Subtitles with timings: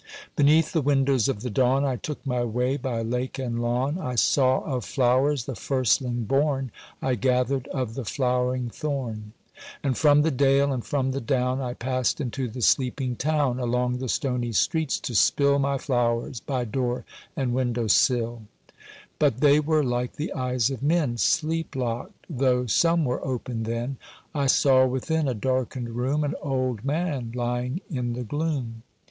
[0.35, 4.15] Beneath the windows of the dawn I took my way, by lake and lawn, I
[4.15, 6.71] saw of flowers the firstling born,
[7.03, 9.33] I gathered of the flowering thorn:
[9.83, 13.99] And from the dale and from the down I passed into the sleeping town, Along
[13.99, 17.05] the stoney streets to spill My flowers, by door
[17.35, 18.41] and window sill:
[19.19, 23.97] But they were like the eyes of men, Sleep locked, though some were open then:
[24.33, 28.81] I saw within a darkened room An old man, lying in the gloom.